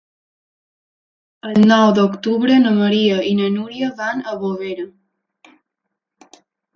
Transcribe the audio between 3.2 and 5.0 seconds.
i na Núria van a Bovera.